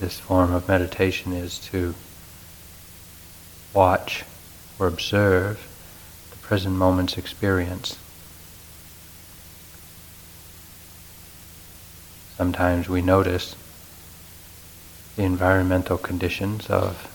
[0.00, 1.94] this form of meditation is to
[3.72, 4.24] watch
[4.78, 5.66] or observe
[6.30, 7.98] the present moment's experience.
[12.36, 13.54] Sometimes we notice
[15.16, 17.10] the environmental conditions of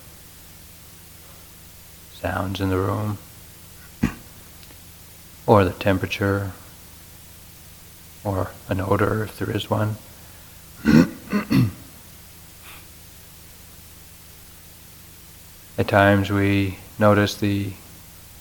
[2.13, 3.17] sounds in the room,
[5.45, 6.51] or the temperature,
[8.23, 9.97] or an odor if there is one.
[15.79, 17.71] At times we notice the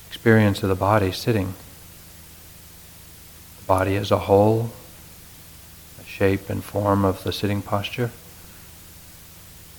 [0.09, 1.55] experience of the body sitting.
[3.61, 4.73] The body as a whole,
[5.99, 8.11] the shape and form of the sitting posture,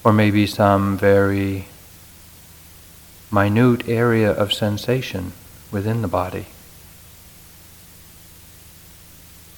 [0.06, 1.68] or maybe some very
[3.30, 5.34] minute area of sensation
[5.70, 6.46] within the body.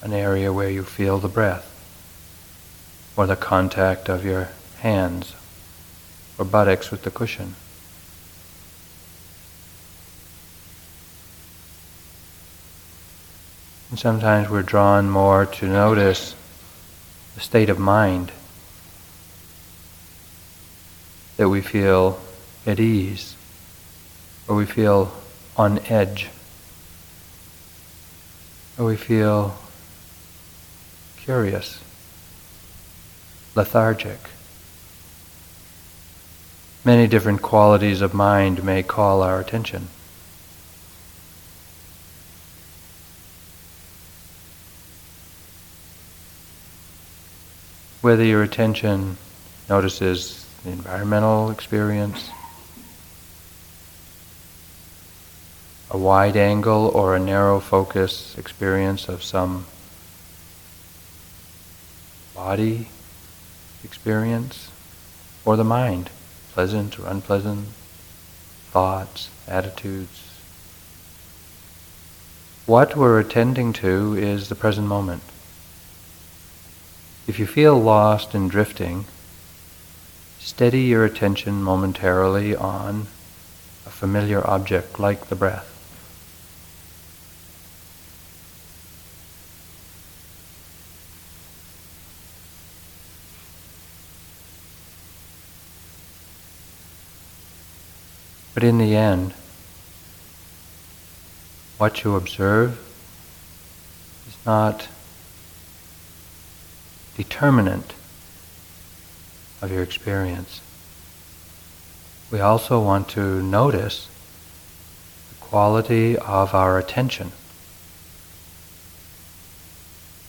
[0.02, 1.68] An area where you feel the breath,
[3.16, 5.36] or the contact of your hands
[6.40, 7.54] or buttocks with the cushion.
[13.92, 16.34] And sometimes we're drawn more to notice
[17.36, 18.32] the state of mind
[21.36, 22.18] that we feel
[22.66, 23.36] at ease
[24.48, 25.12] or we feel
[25.58, 26.30] on edge
[28.80, 29.58] or we feel
[31.18, 31.84] curious,
[33.56, 34.20] lethargic.
[36.86, 39.90] Many different qualities of mind may call our attention.
[48.02, 49.18] Whether your attention
[49.70, 52.30] notices the environmental experience,
[55.90, 59.66] a wide angle or a narrow focus experience of some
[62.34, 62.88] body
[63.84, 64.72] experience,
[65.46, 66.10] or the mind,
[66.54, 67.68] pleasant or unpleasant,
[68.72, 70.28] thoughts, attitudes.
[72.66, 75.24] What we're attending to is the present moment.
[77.28, 79.06] If you feel lost and drifting,
[80.40, 83.08] steady your attention momentarily on
[83.86, 85.68] a familiar object like the breath.
[98.54, 99.34] But in the end,
[101.78, 102.78] what you observe
[104.28, 104.88] is not
[107.24, 107.94] determinant
[109.62, 110.60] of your experience.
[112.32, 114.08] We also want to notice
[115.30, 117.32] the quality of our attention.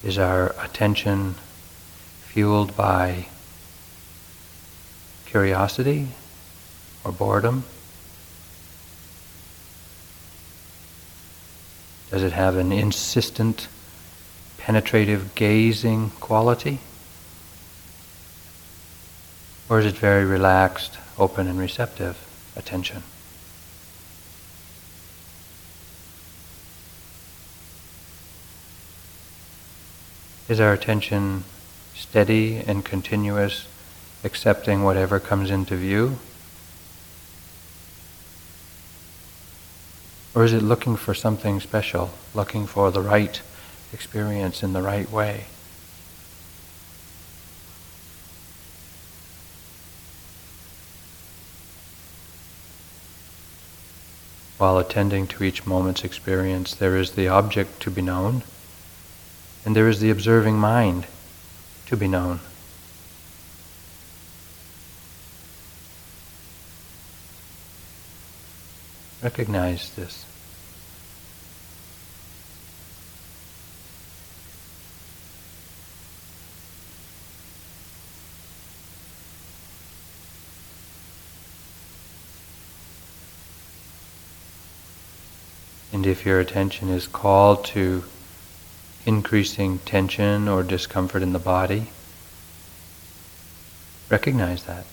[0.05, 1.37] Is our attention
[2.27, 3.29] fueled by
[5.25, 6.09] curiosity
[7.05, 7.65] or boredom?
[12.11, 13.69] Does it have an insistent
[14.63, 16.79] penetrative gazing quality?
[19.69, 22.17] Or is it very relaxed, open, and receptive
[22.55, 23.03] attention?
[30.49, 31.43] Is our attention
[31.97, 33.67] steady and continuous,
[34.23, 36.19] accepting whatever comes into view?
[40.37, 43.41] Or is it looking for something special, looking for the right
[43.93, 45.45] experience in the right way.
[54.59, 58.45] While attending to each moment's experience, there is the object to be known,
[59.65, 61.07] and there is the observing mind
[61.87, 62.41] to be known.
[69.23, 70.27] Recognize this.
[85.93, 88.05] And if your attention is called to
[89.05, 91.89] increasing tension or discomfort in the body,
[94.09, 94.87] recognize that.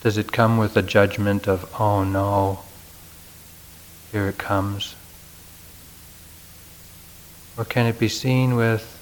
[0.00, 2.60] Does it come with a judgment of, oh no,
[4.12, 4.94] here it comes?
[7.56, 8.96] Or can it be seen with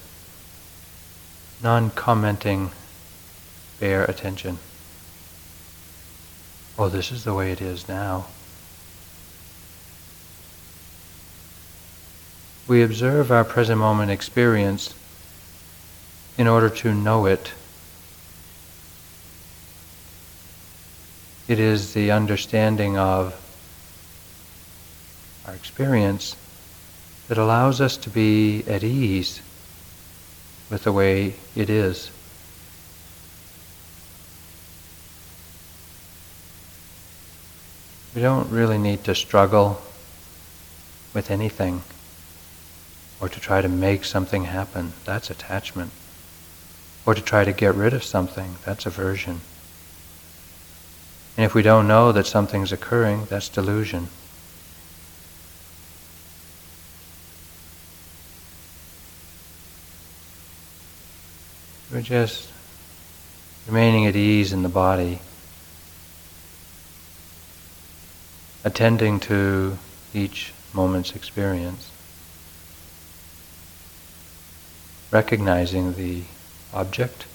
[1.61, 2.71] non commenting,
[3.79, 4.57] bare attention?
[6.79, 8.25] Oh, this is the way it is now.
[12.67, 14.93] We observe our present moment experience
[16.37, 17.53] in order to know it,
[21.47, 23.33] it is the understanding of
[25.47, 26.35] our experience
[27.29, 29.41] that allows us to be at ease
[30.69, 32.11] with the way it is.
[38.13, 39.81] We don't really need to struggle
[41.13, 41.81] with anything
[43.19, 44.93] or to try to make something happen.
[45.05, 45.91] That's attachment.
[47.05, 48.55] Or to try to get rid of something.
[48.65, 49.41] That's aversion.
[51.37, 54.07] And if we don't know that something's occurring, that's delusion.
[61.91, 62.49] We're just
[63.67, 65.19] remaining at ease in the body,
[68.63, 69.77] attending to
[70.13, 71.89] each moment's experience,
[75.11, 76.23] recognizing the
[76.73, 77.25] object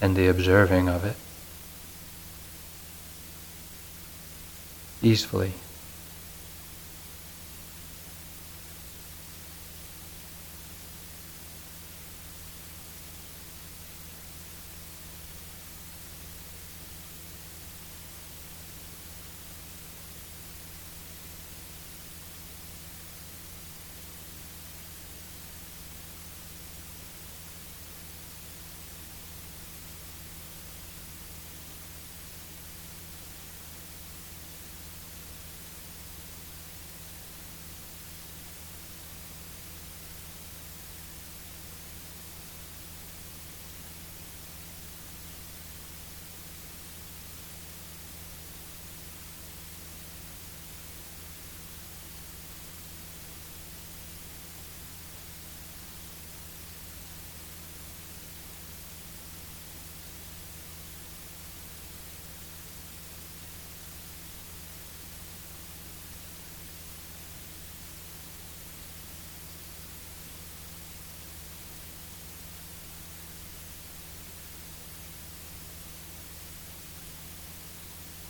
[0.00, 1.16] and the observing of it
[5.02, 5.52] easily.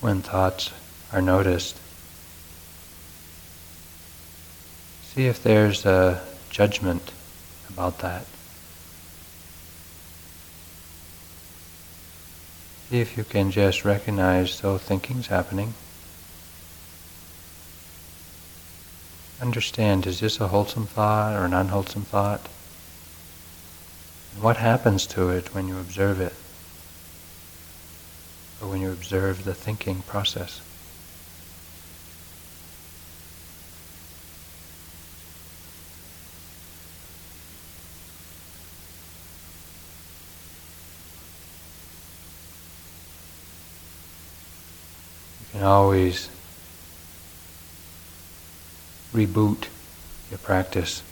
[0.00, 0.72] When thoughts
[1.12, 1.76] are noticed,
[5.02, 7.12] see if there's a judgment
[7.68, 8.24] about that.
[12.88, 15.74] See if you can just recognize so thinking's happening.
[19.40, 22.40] Understand, is this a wholesome thought or an unwholesome thought?
[24.40, 26.34] What happens to it when you observe it?
[28.60, 30.60] Or when you observe the thinking process.
[45.40, 46.28] You can always
[49.14, 49.68] reboot
[50.30, 51.02] your practice,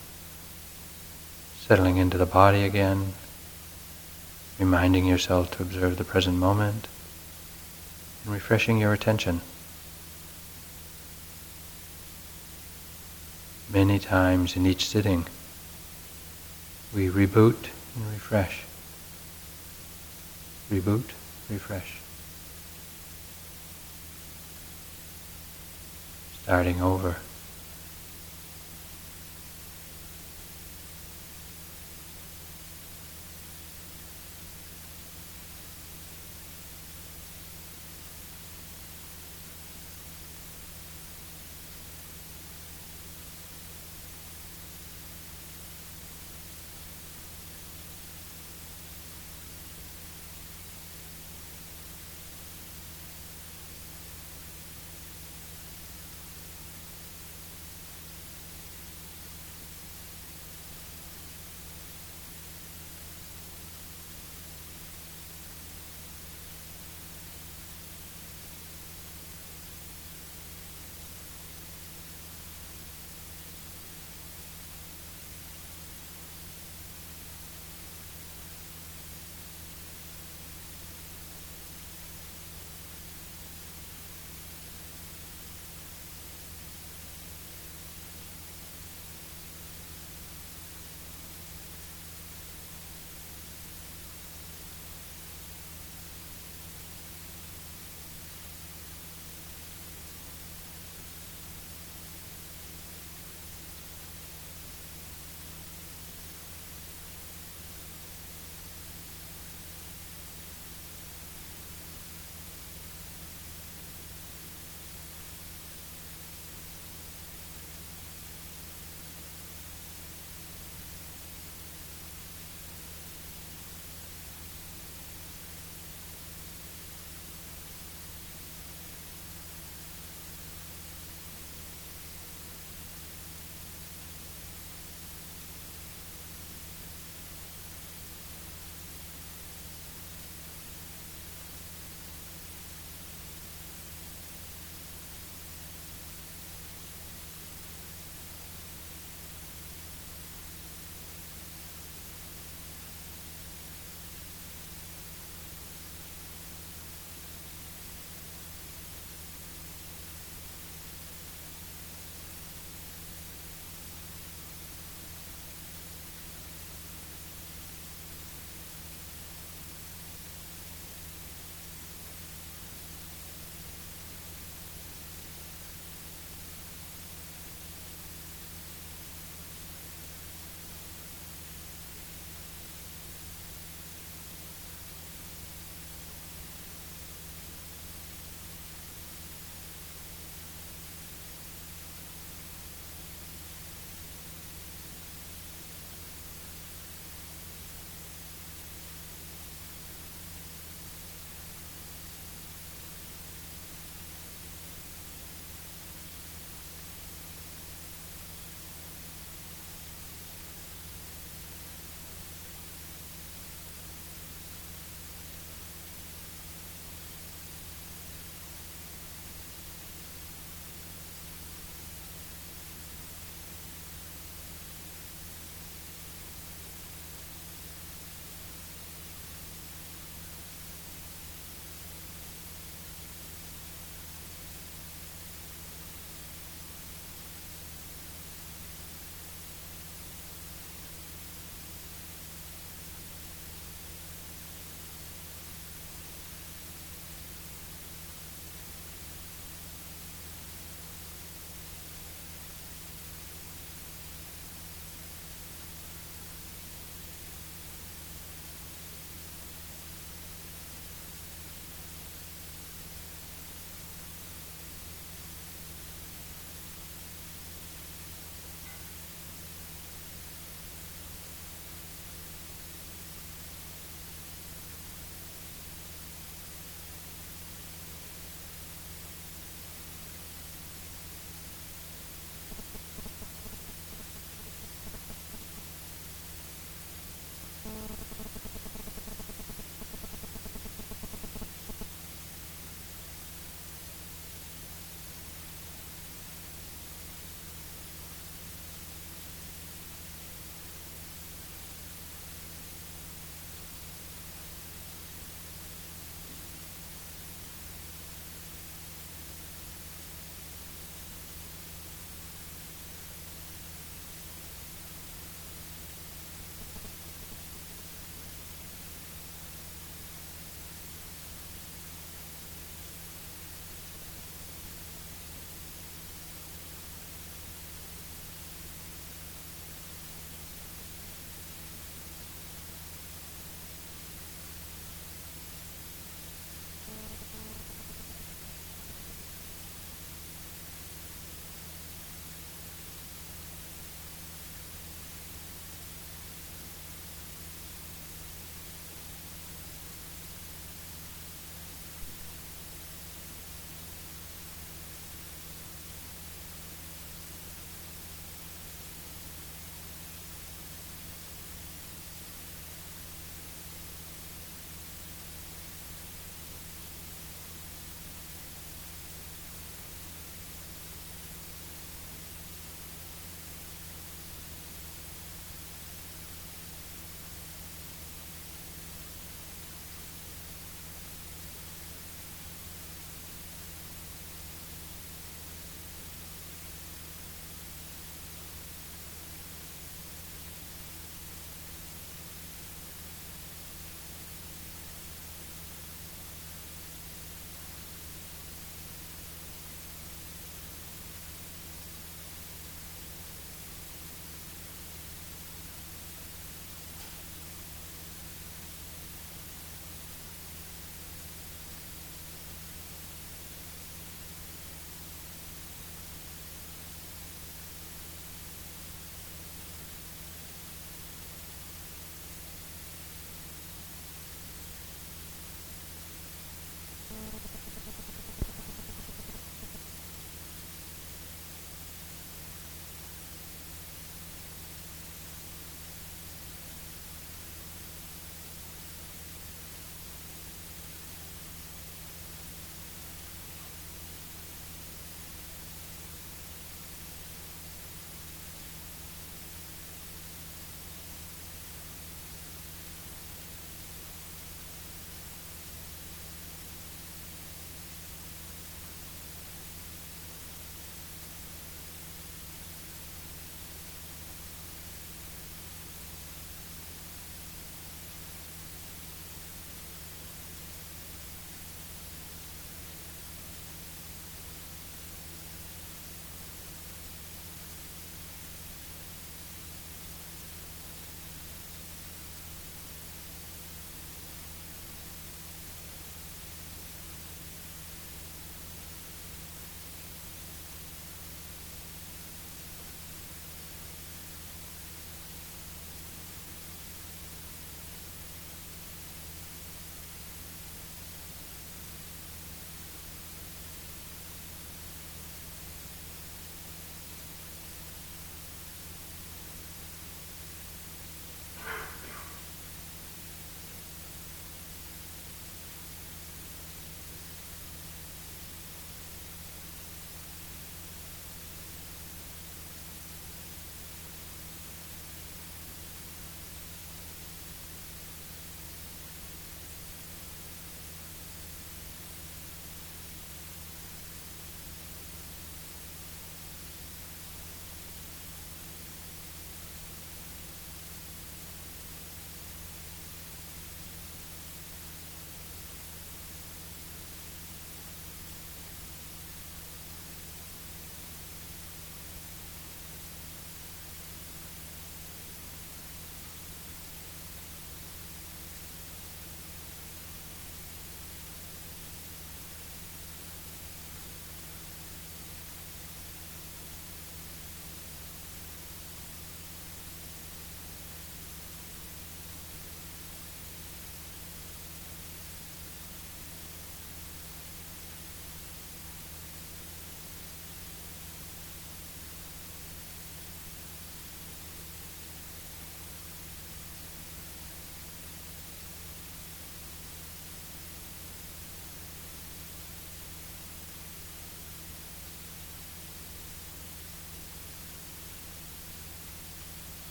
[1.60, 3.14] settling into the body again,
[4.58, 6.88] reminding yourself to observe the present moment
[8.26, 9.40] and refreshing your attention.
[13.72, 15.26] Many times in each sitting,
[16.94, 18.64] we reboot and refresh.
[20.70, 21.10] Reboot,
[21.48, 21.98] refresh.
[26.42, 27.16] Starting over.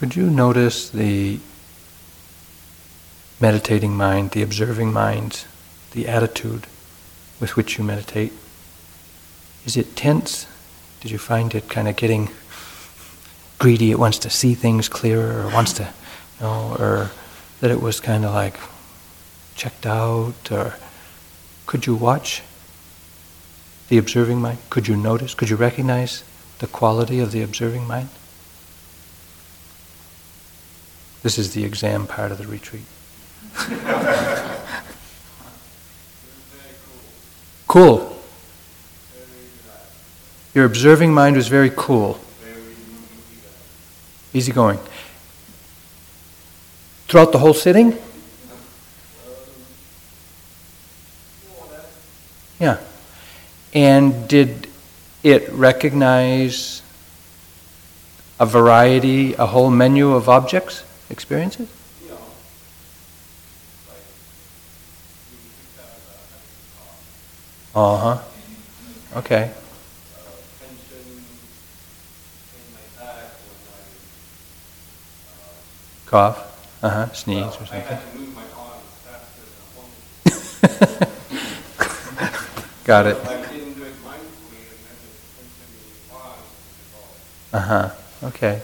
[0.00, 1.40] Could you notice the
[3.38, 5.44] meditating mind, the observing mind,
[5.90, 6.66] the attitude
[7.38, 8.32] with which you meditate?
[9.66, 10.46] Is it tense?
[11.02, 12.30] Did you find it kind of getting
[13.58, 13.90] greedy?
[13.90, 17.10] It wants to see things clearer, or wants to, you know, or
[17.60, 18.58] that it was kind of like
[19.54, 20.76] checked out, or
[21.66, 22.42] could you watch
[23.90, 24.60] the observing mind?
[24.70, 25.34] Could you notice?
[25.34, 26.24] Could you recognize
[26.58, 28.08] the quality of the observing mind?
[31.22, 32.84] This is the exam part of the retreat.
[37.68, 38.16] cool.
[40.54, 42.18] Your observing mind was very cool.
[44.32, 44.78] Easy going.
[47.06, 47.98] Throughout the whole sitting?
[52.58, 52.78] Yeah.
[53.74, 54.68] And did
[55.22, 56.82] it recognize
[58.38, 61.68] a variety, a whole menu of objects, experiences?
[62.06, 62.14] Yeah.
[67.74, 68.18] Uh huh.
[69.16, 69.50] Okay.
[76.06, 76.38] Cough.
[76.82, 77.12] Uh huh.
[77.12, 77.98] Sneeze or something.
[82.84, 83.18] Got it.
[87.52, 87.90] Uh huh.
[88.24, 88.60] Okay.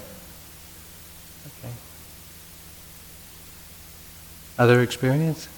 [4.58, 5.48] Other experience?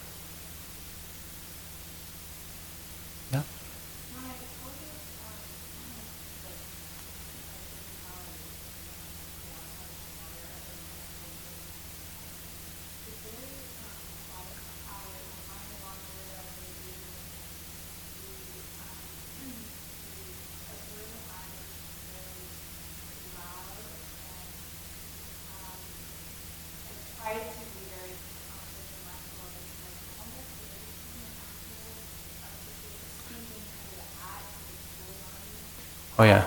[36.19, 36.45] Oh yeah.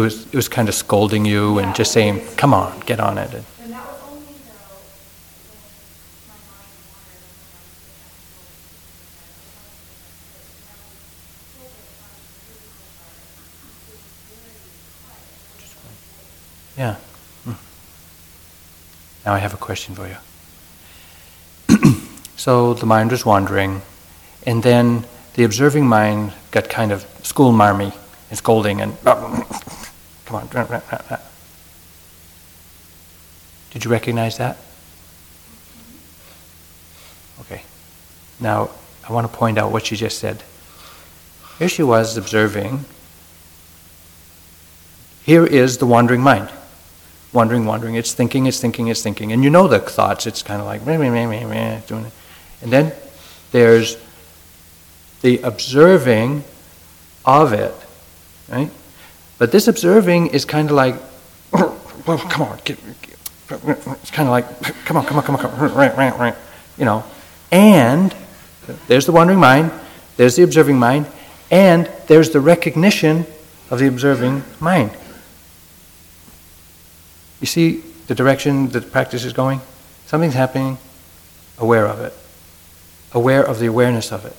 [0.00, 3.18] It was it was kind of scolding you and just saying, "Come on, get on
[3.18, 3.30] it."
[16.78, 16.94] Yeah.
[17.44, 17.52] Hmm.
[19.26, 20.16] Now I have a question for you.
[22.36, 23.82] so the mind was wandering,
[24.46, 27.92] and then the observing mind got kind of school marmy
[28.30, 28.96] and scolding and
[30.30, 31.18] come on.
[33.70, 34.58] Did you recognize that?
[37.40, 37.62] Okay.
[38.38, 38.70] Now
[39.08, 40.42] I want to point out what she just said.
[41.58, 42.84] Here she was observing.
[45.22, 46.50] Here is the wandering mind.
[47.32, 47.94] Wandering, wandering.
[47.94, 49.32] It's thinking, it's thinking, it's thinking.
[49.32, 50.26] And you know the thoughts.
[50.26, 52.12] It's kind of like, meh, meh, meh, meh, doing it.
[52.62, 52.92] And then
[53.52, 53.96] there's
[55.22, 56.44] the observing
[57.24, 57.74] of it
[58.50, 58.70] right?
[59.40, 60.96] But this observing is kind of like,
[61.50, 63.16] well, come on, get, get,
[63.48, 66.34] it's kind of like, come on, come on, come on, come on,
[66.76, 67.02] you know.
[67.50, 68.14] And
[68.86, 69.72] there's the wandering mind,
[70.18, 71.06] there's the observing mind,
[71.50, 73.24] and there's the recognition
[73.70, 74.90] of the observing mind.
[77.40, 79.62] You see the direction that the practice is going?
[80.04, 80.76] Something's happening,
[81.56, 82.12] aware of it,
[83.14, 84.36] aware of the awareness of it.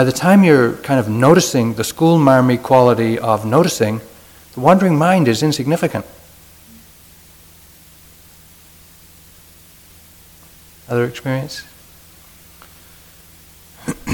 [0.00, 4.00] By the time you're kind of noticing the school marmy quality of noticing,
[4.54, 6.06] the wandering mind is insignificant.
[10.88, 11.64] Other experience?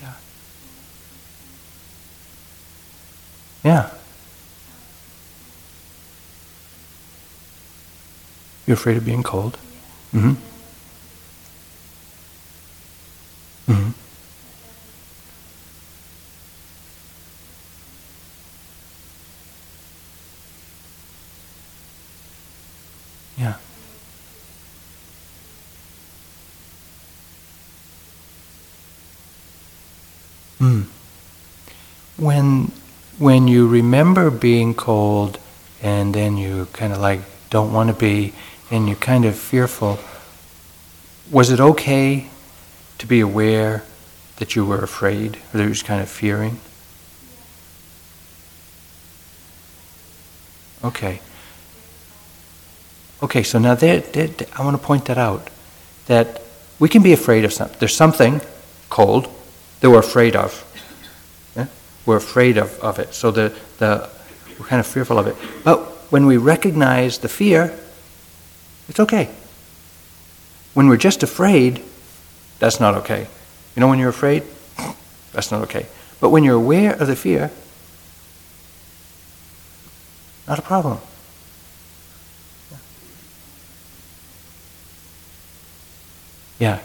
[0.00, 0.14] yeah.
[3.62, 3.90] Yeah.
[8.66, 9.58] You're afraid of being cold?
[10.14, 10.40] Mm-hmm.
[30.60, 32.24] Mm-hmm.
[32.24, 32.72] when
[33.18, 35.38] when you remember being cold
[35.82, 38.32] and then you kind of like don't want to be
[38.70, 39.98] and you're kind of fearful,
[41.30, 42.28] was it okay
[42.98, 43.84] to be aware
[44.36, 46.58] that you were afraid or that you was kind of fearing?
[50.82, 51.20] Okay.
[53.22, 54.02] Okay, so now there,
[54.56, 55.48] I want to point that out.
[56.06, 56.42] That
[56.78, 57.76] we can be afraid of something.
[57.78, 58.40] There's something
[58.90, 59.28] cold
[59.86, 60.64] that we're afraid of.
[62.06, 63.14] We're afraid of, of it.
[63.14, 64.10] So the, the
[64.58, 65.36] We're kind of fearful of it.
[65.62, 65.78] But
[66.10, 67.78] when we recognize the fear,
[68.88, 69.28] it's okay.
[70.74, 71.84] When we're just afraid,
[72.58, 73.28] that's not okay.
[73.76, 74.42] You know when you're afraid?
[75.32, 75.86] That's not okay.
[76.18, 77.50] But when you're aware of the fear,
[80.48, 80.98] not a problem.
[86.58, 86.80] Yeah.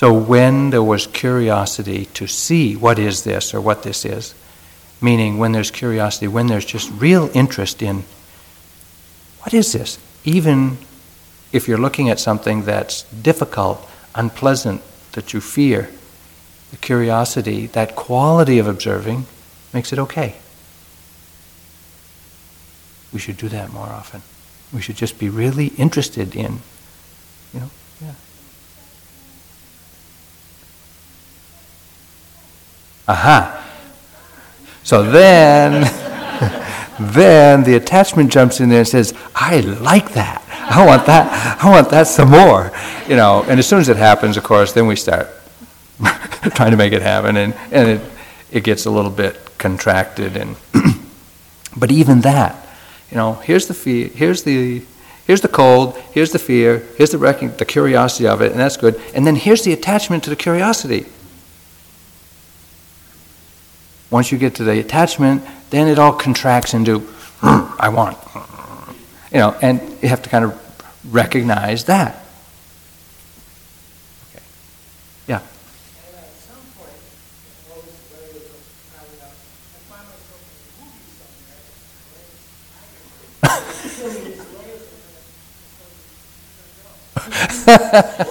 [0.00, 4.34] So when there was curiosity to see what is this or what this is,
[4.98, 8.04] meaning when there's curiosity, when there's just real interest in
[9.40, 10.78] what is this, even
[11.52, 14.80] if you're looking at something that's difficult, unpleasant,
[15.12, 15.90] that you fear,
[16.70, 19.26] the curiosity, that quality of observing,
[19.74, 20.36] makes it okay.
[23.12, 24.22] We should do that more often.
[24.72, 26.60] We should just be really interested in,
[27.52, 27.70] you know,
[33.08, 33.56] Aha.
[34.82, 35.82] So then,
[37.12, 40.42] then the attachment jumps in there and says, I like that.
[40.50, 41.62] I want that.
[41.62, 42.72] I want that some more.
[43.08, 45.28] You know, and as soon as it happens, of course, then we start
[46.54, 48.00] trying to make it happen, and, and it,
[48.50, 50.36] it gets a little bit contracted.
[50.36, 50.56] And
[51.76, 52.66] but even that,
[53.10, 54.82] you know, here's the fear, here's the
[55.26, 57.18] here's the cold, here's the fear, here's the
[57.58, 59.00] the curiosity of it, and that's good.
[59.14, 61.06] And then here's the attachment to the curiosity.
[64.10, 67.06] Once you get to the attachment, then it all contracts into
[67.42, 68.18] I want.
[69.32, 70.54] You know, and you have to kind of
[71.10, 72.24] recognize that.
[74.30, 75.40] Okay.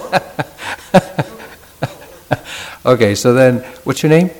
[2.82, 4.30] Okay, so then, what's your name?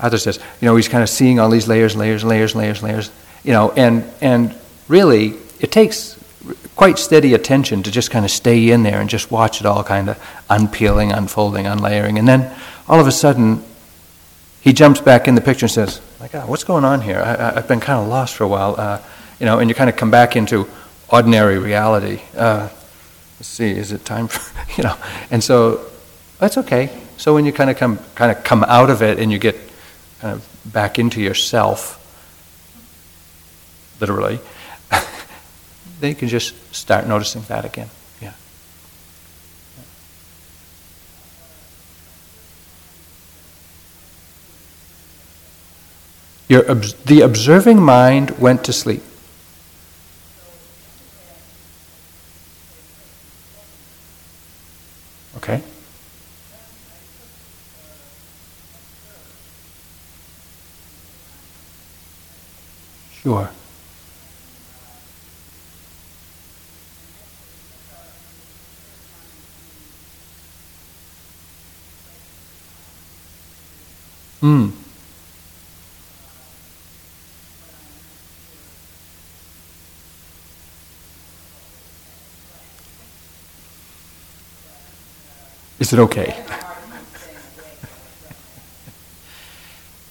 [0.00, 3.10] Other says, you know, he's kind of seeing all these layers, layers, layers, layers, layers,
[3.44, 4.54] you know, and and
[4.88, 6.18] really, it takes
[6.74, 9.84] quite steady attention to just kind of stay in there and just watch it all
[9.84, 12.52] kind of unpeeling, unfolding, unlayering, and then
[12.88, 13.62] all of a sudden,
[14.60, 17.20] he jumps back in the picture and says, "My God, what's going on here?
[17.20, 19.00] I, have been kind of lost for a while," uh,
[19.38, 20.68] you know, and you kind of come back into
[21.08, 22.22] ordinary reality.
[22.36, 22.68] Uh,
[23.38, 24.40] let's see, is it time for
[24.76, 24.96] you know?
[25.30, 25.84] And so
[26.38, 26.90] that's okay.
[27.22, 29.54] So when you kind of come kind of come out of it and you get
[30.18, 31.96] kind of back into yourself,
[34.00, 34.40] literally,
[36.00, 37.88] then you can just start noticing that again.
[38.20, 38.32] Yeah.
[46.48, 49.04] Your, the observing mind went to sleep.
[55.36, 55.62] Okay?
[63.22, 63.48] Sure.
[74.40, 74.70] Hmm.
[85.78, 86.44] Is it okay?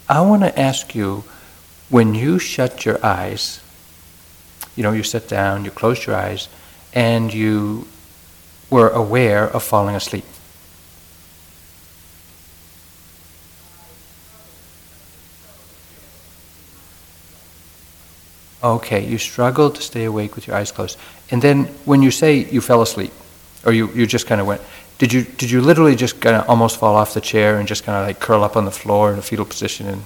[0.08, 1.26] I want to ask you
[1.92, 3.60] when you shut your eyes,
[4.76, 6.48] you know, you sit down, you close your eyes,
[6.94, 7.86] and you
[8.70, 10.24] were aware of falling asleep.
[18.64, 20.98] Okay, you struggled to stay awake with your eyes closed.
[21.30, 23.12] And then when you say you fell asleep,
[23.66, 24.62] or you, you just kind of went,
[24.98, 27.84] did you, did you literally just kind of almost fall off the chair and just
[27.84, 29.88] kind of like curl up on the floor in a fetal position?
[29.88, 30.04] And,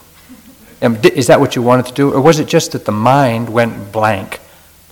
[0.86, 2.14] is that what you wanted to do?
[2.14, 4.40] Or was it just that the mind went blank,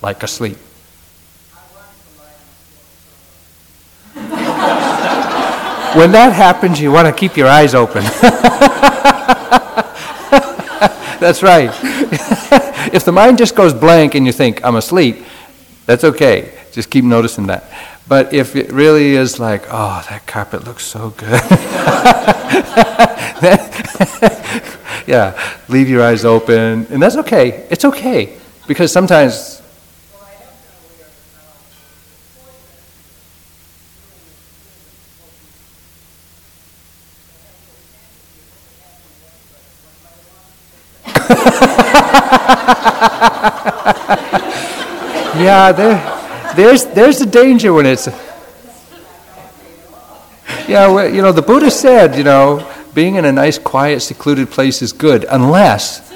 [0.01, 0.57] like asleep?
[4.15, 8.03] when that happens, you want to keep your eyes open.
[11.23, 11.69] That's right.
[12.93, 15.23] if the mind just goes blank and you think, I'm asleep,
[15.85, 16.51] that's okay.
[16.73, 17.71] Just keep noticing that.
[18.09, 21.39] But if it really is like, oh, that carpet looks so good,
[25.07, 26.87] yeah, leave your eyes open.
[26.89, 27.67] And that's okay.
[27.69, 28.37] It's okay.
[28.67, 29.61] Because sometimes
[45.35, 48.07] yeah, there, there's there's the danger when it's.
[50.67, 54.49] Yeah, well, you know, the Buddha said, you know, being in a nice, quiet, secluded
[54.49, 56.11] place is good, unless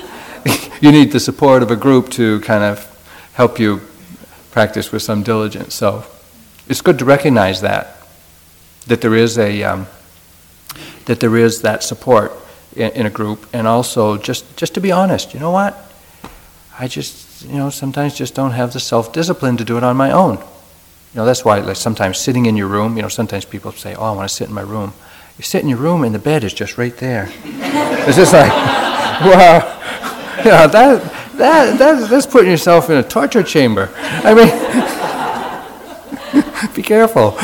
[0.82, 2.84] you need the support of a group to kind of
[3.34, 3.82] help you
[4.52, 5.76] practice with some diligence.
[5.76, 6.06] So
[6.68, 7.98] it's good to recognize that,
[8.88, 9.88] that there is a, um,
[11.06, 12.32] that there is that support
[12.76, 15.76] in, in, a group, and also just, just to be honest, you know what?
[16.80, 20.12] I just, you know, sometimes just don't have the self-discipline to do it on my
[20.12, 20.38] own.
[20.38, 23.96] You know, that's why like sometimes sitting in your room, you know, sometimes people say,
[23.96, 24.94] oh, I want to sit in my room.
[25.38, 27.30] You sit in your room and the bed is just right there.
[27.46, 29.60] it's just like, wow.
[30.38, 31.04] Know, that,
[31.38, 33.92] that, that, that's putting yourself in a torture chamber.
[33.96, 34.50] I mean,
[36.76, 37.38] be careful.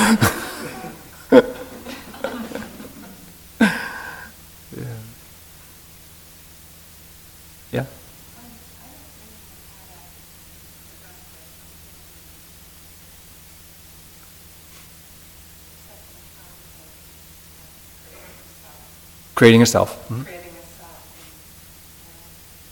[19.36, 19.98] Creating a self.
[20.10, 20.24] Mm-hmm.
[20.24, 21.02] Creating a self.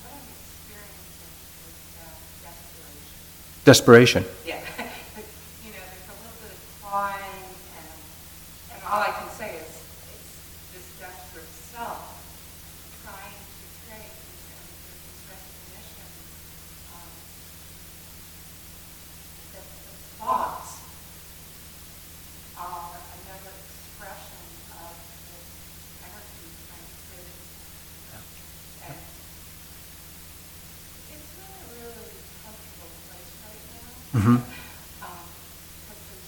[0.05, 0.21] And,
[3.65, 4.23] desperation.
[4.23, 4.25] desperation.
[4.45, 4.61] Yeah.
[5.65, 7.49] you know, there's a little bit of crying,
[7.81, 7.89] and,
[8.77, 9.73] and all I can say is
[10.13, 10.37] it's
[10.69, 12.13] this desperate self
[13.01, 16.05] trying to create this, recognition
[16.93, 17.09] um,
[19.57, 20.77] that the thoughts
[22.53, 24.45] are another expression
[24.77, 24.93] of
[26.05, 26.53] energy
[34.13, 34.35] Mm-hmm.
[34.35, 34.43] Um,
[35.87, 36.19] just,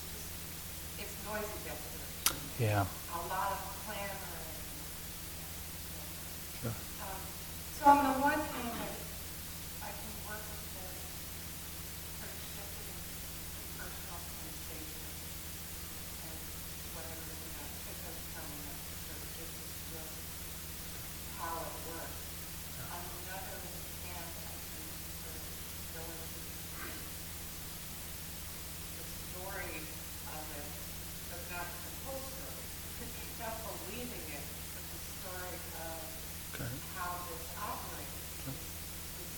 [0.99, 2.85] it's noisy Yeah.
[2.87, 4.39] A lot of clamor.
[6.63, 6.71] Sure.
[7.03, 7.19] Um,
[7.75, 8.95] so on the one hand,
[9.83, 10.95] I can work with this
[12.23, 12.95] sort of shifting
[13.75, 15.11] personal sensation
[16.23, 16.39] and
[16.95, 20.15] whatever, you know, Chico's telling us sort of gives us just
[21.35, 22.15] how it works.
[22.95, 23.59] On the other
[24.07, 24.87] hand, I can
[25.19, 25.43] sort of
[25.99, 26.47] go into
[28.95, 29.75] the story
[30.31, 30.67] of it,
[31.27, 32.55] but not the whole story,
[33.43, 35.99] not believing it, but the story of
[36.53, 36.69] Okay.
[36.95, 38.61] how this operates, this,
[39.17, 39.33] this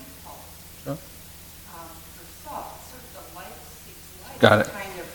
[0.00, 0.48] impulse
[0.82, 0.96] Sure.
[0.96, 4.40] um, for self, sort of the life seeks life.
[4.40, 4.72] Got it.
[4.72, 5.06] Kind of,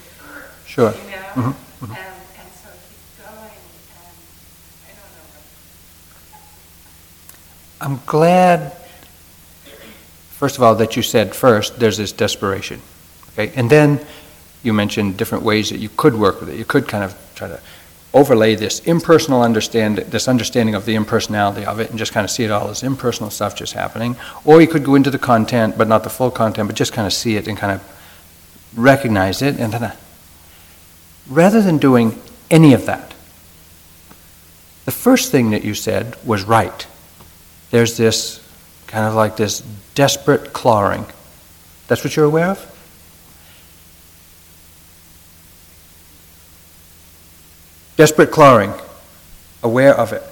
[0.73, 0.91] Sure.
[0.91, 1.51] you know?
[1.51, 1.89] Mhm, mhm.
[1.89, 3.51] And, and so keep going,
[4.89, 5.13] and I don't
[7.91, 7.95] know.
[7.95, 8.73] I'm glad,
[10.31, 12.81] first of all, that you said first there's this desperation.
[13.33, 13.53] Okay?
[13.55, 13.99] And then
[14.63, 16.57] you mentioned different ways that you could work with it.
[16.57, 17.59] You could kind of try to
[18.11, 22.31] overlay this impersonal understand this understanding of the impersonality of it and just kind of
[22.31, 24.15] see it all as impersonal stuff just happening.
[24.43, 27.05] Or you could go into the content, but not the full content, but just kind
[27.05, 27.81] of see it and kind of
[28.75, 29.93] recognize it and then
[31.27, 33.13] rather than doing any of that,
[34.85, 36.85] the first thing that you said was right.
[37.71, 38.45] There's this
[38.87, 39.61] kind of like this
[39.95, 41.05] desperate clawing.
[41.87, 42.69] That's what you're aware of?
[47.95, 48.73] Desperate clawing.
[49.61, 50.23] Aware of it.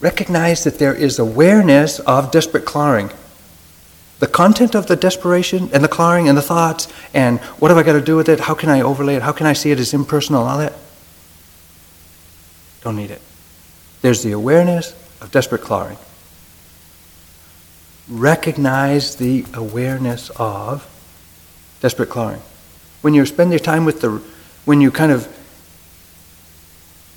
[0.00, 3.10] Recognize that there is awareness of desperate clawing.
[4.20, 7.82] The content of the desperation and the clawing and the thoughts and what have I
[7.82, 8.38] got to do with it?
[8.38, 9.22] How can I overlay it?
[9.22, 10.46] How can I see it as impersonal?
[10.46, 10.74] All that.
[12.82, 13.22] Don't need it.
[14.02, 14.92] There's the awareness
[15.22, 15.96] of desperate clawing.
[18.08, 20.86] Recognize the awareness of
[21.80, 22.42] desperate clawing.
[23.00, 24.22] When you spend your time with the,
[24.66, 25.28] when you kind of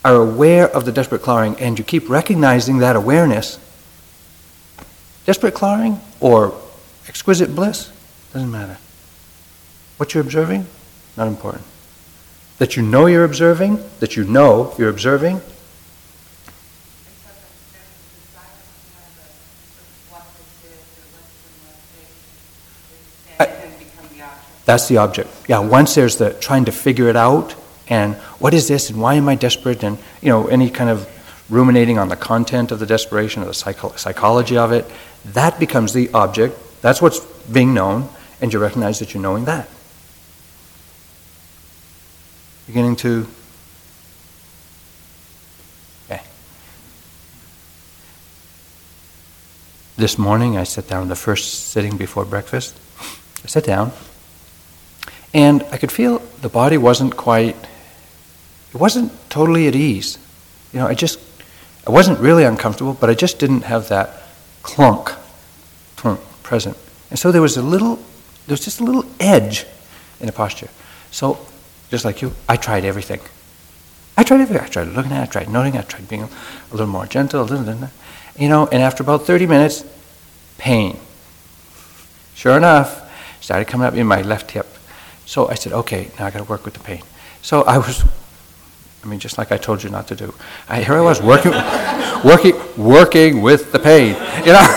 [0.06, 3.60] are aware of the desperate clawing and you keep recognizing that awareness,
[5.26, 6.58] desperate clawing or
[7.08, 7.91] exquisite bliss,
[8.34, 8.78] doesn't matter.
[9.97, 10.66] What you're observing,
[11.18, 11.64] not important.
[12.58, 15.41] That you know you're observing, that you know you're observing,
[24.66, 25.30] That's the object.
[25.47, 27.54] Yeah, once there's the trying to figure it out
[27.89, 31.08] and what is this and why am I desperate and you know any kind of
[31.49, 34.89] ruminating on the content of the desperation or the psycho- psychology of it,
[35.26, 36.58] that becomes the object.
[36.84, 38.09] That's what's being known,
[38.41, 39.69] and you recognize that you're knowing that.
[42.67, 43.25] Beginning to
[46.11, 46.21] okay.
[49.95, 52.77] This morning I sat down the first sitting before breakfast.
[53.45, 53.93] I sat down
[55.34, 57.55] and I could feel the body wasn't quite,
[58.73, 60.17] it wasn't totally at ease.
[60.73, 61.17] You know, I just,
[61.88, 64.23] I wasn't really uncomfortable, but I just didn't have that
[64.63, 65.13] clunk,
[65.95, 66.19] clunk
[66.54, 66.78] present.
[67.10, 67.95] And so there was a little,
[68.45, 69.66] there was just a little edge
[70.20, 70.70] in the posture.
[71.10, 71.39] So,
[71.89, 73.22] just like you, I tried everything.
[74.16, 74.64] I tried everything.
[74.64, 76.30] I tried looking at it, I tried noting, I tried being a
[76.70, 77.89] little more gentle, a little, little,
[78.38, 79.84] you know, and after about 30 minutes,
[80.60, 80.99] pain.
[82.36, 82.91] Sure enough,
[83.41, 84.68] started coming up in my left hip.
[85.26, 87.01] So I said, okay, now I got to work with the pain.
[87.41, 88.06] So I was,
[89.04, 90.34] I mean, just like I told you not to do.
[90.70, 91.51] I, here I was working,
[92.24, 94.16] working, working with the pain.
[94.45, 94.64] You know,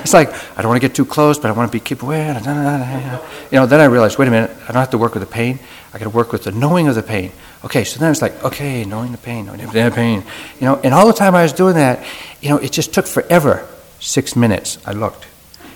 [0.00, 2.02] it's like I don't want to get too close, but I want to be keep
[2.02, 2.26] away.
[2.26, 5.28] You know, then I realized, wait a minute, I don't have to work with the
[5.28, 5.58] pain.
[5.92, 7.32] I got to work with the knowing of the pain.
[7.62, 10.24] Okay, so then it's like, okay, knowing the pain, knowing the pain.
[10.60, 12.04] You know, and all the time I was doing that,
[12.40, 13.68] you know, it just took forever.
[14.00, 14.78] Six minutes.
[14.86, 15.26] I looked.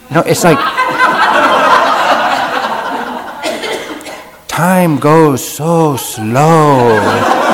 [0.09, 0.59] You know, it's like
[4.49, 7.48] time goes so slow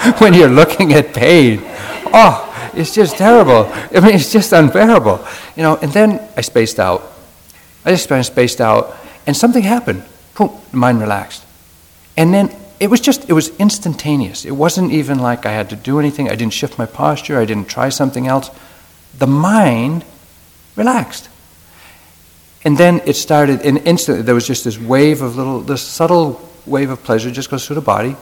[0.18, 1.60] when you're looking at pain.
[2.12, 3.70] Oh, it's just terrible.
[3.72, 5.24] I mean, it's just unbearable.
[5.56, 7.02] You know, and then I spaced out.
[7.84, 8.96] I just spaced out,
[9.26, 10.04] and something happened.
[10.36, 11.44] Boom, the mind relaxed.
[12.16, 14.44] And then it was just, it was instantaneous.
[14.44, 16.28] It wasn't even like I had to do anything.
[16.28, 17.38] I didn't shift my posture.
[17.38, 18.50] I didn't try something else.
[19.18, 20.04] The mind
[20.76, 21.28] relaxed.
[22.64, 26.46] And then it started, and instantly there was just this wave of little, this subtle
[26.66, 28.16] wave of pleasure just goes through the body.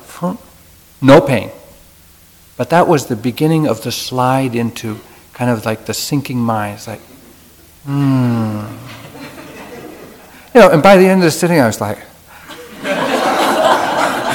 [1.01, 1.51] No pain.
[2.59, 4.99] But that was the beginning of the slide into
[5.33, 6.85] kind of like the sinking mind.
[6.89, 6.99] Like,
[7.87, 8.65] hmm.
[10.53, 11.99] You know, and by the end of the sitting, I was like,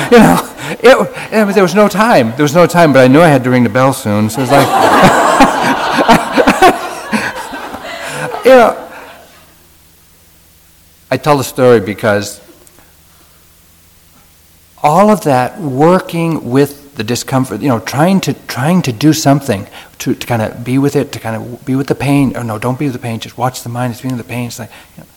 [0.10, 0.40] you know,
[0.80, 0.96] it,
[1.34, 2.32] it, there was no time.
[2.32, 4.30] There was no time, but I knew I had to ring the bell soon.
[4.30, 4.68] So it was like,
[8.46, 8.90] you know,
[11.12, 12.40] I tell the story because
[14.82, 19.68] all of that working with the discomfort, you know, trying to trying to do something
[20.00, 22.36] to, to kind of be with it, to kind of be with the pain.
[22.38, 23.20] Or no, don't be with the pain.
[23.20, 23.92] Just watch the mind.
[23.92, 24.48] It's being with the pain.
[24.48, 25.10] It's like you know,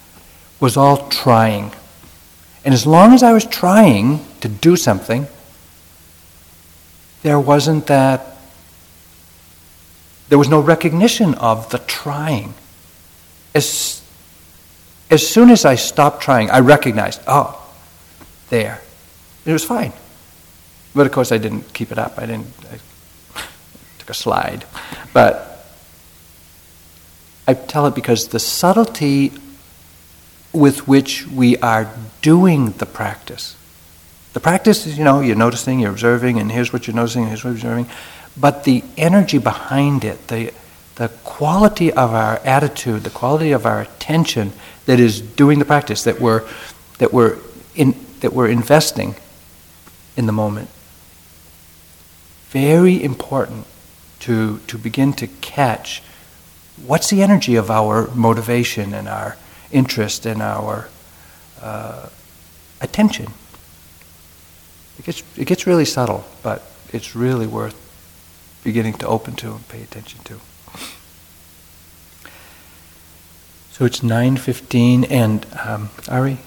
[0.60, 1.72] was all trying,
[2.64, 5.26] and as long as I was trying to do something,
[7.22, 8.36] there wasn't that.
[10.28, 12.54] There was no recognition of the trying.
[13.54, 14.02] As
[15.10, 17.62] as soon as I stopped trying, I recognized, oh,
[18.48, 18.80] there.
[19.44, 19.92] It was fine.
[20.96, 22.14] But of course, I didn't keep it up.
[22.16, 22.46] I didn't.
[22.72, 23.42] I
[23.98, 24.64] took a slide.
[25.12, 25.66] But
[27.46, 29.32] I tell it because the subtlety
[30.54, 31.92] with which we are
[32.22, 33.56] doing the practice.
[34.32, 37.28] The practice is, you know, you're noticing, you're observing, and here's what you're noticing, and
[37.28, 37.88] here's what you're observing.
[38.34, 40.54] But the energy behind it, the,
[40.94, 44.52] the quality of our attitude, the quality of our attention
[44.86, 46.48] that is doing the practice, that we're,
[46.98, 47.36] that we're,
[47.74, 49.14] in, that we're investing
[50.16, 50.70] in the moment,
[52.50, 53.66] very important
[54.20, 56.02] to, to begin to catch
[56.84, 59.36] what's the energy of our motivation and our
[59.70, 60.88] interest and our
[61.60, 62.08] uh,
[62.80, 63.32] attention.
[64.98, 67.74] It gets, it gets really subtle, but it's really worth
[68.64, 70.40] beginning to open to and pay attention to.
[73.72, 76.38] So it's 9.15 and um, Ari,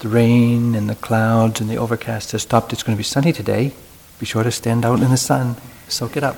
[0.00, 2.72] the rain and the clouds and the overcast has stopped.
[2.72, 3.72] It's going to be sunny today.
[4.18, 5.56] Be sure to stand out in the sun,
[5.88, 6.36] soak it up.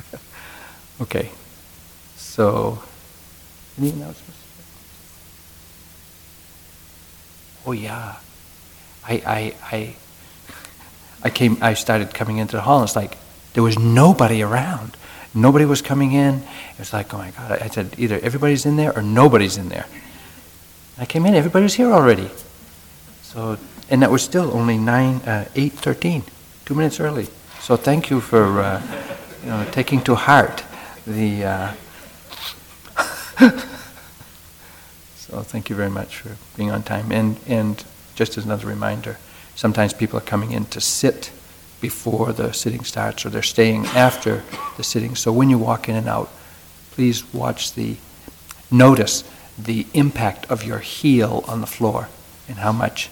[1.00, 1.30] okay,
[2.16, 2.82] so
[3.78, 4.40] any announcements?
[7.64, 8.16] Oh yeah,
[9.06, 9.96] I I I
[11.22, 11.58] I came.
[11.60, 12.80] I started coming into the hall.
[12.80, 13.16] and It's like
[13.54, 14.96] there was nobody around.
[15.34, 16.42] Nobody was coming in.
[16.72, 17.52] It was like, oh my God.
[17.62, 19.86] I said, either everybody's in there or nobody's in there.
[20.98, 22.28] I came in, everybody was here already.
[23.22, 23.56] So
[23.92, 26.24] and that was still only nine, uh, eight thirteen,
[26.64, 27.28] two minutes early.
[27.60, 28.82] So thank you for uh,
[29.42, 30.64] you know, taking to heart
[31.06, 31.44] the.
[31.44, 31.74] Uh
[35.16, 37.12] so thank you very much for being on time.
[37.12, 37.84] And and
[38.14, 39.18] just as another reminder,
[39.54, 41.30] sometimes people are coming in to sit
[41.82, 44.42] before the sitting starts, or they're staying after
[44.78, 45.16] the sitting.
[45.16, 46.30] So when you walk in and out,
[46.92, 47.96] please watch the
[48.70, 49.22] notice
[49.58, 52.08] the impact of your heel on the floor
[52.48, 53.10] and how much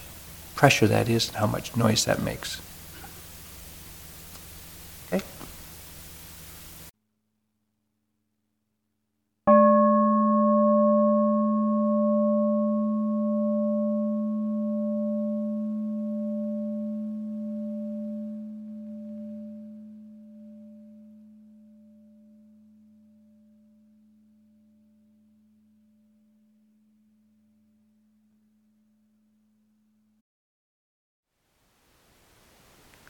[0.61, 2.61] pressure that is and how much noise that makes.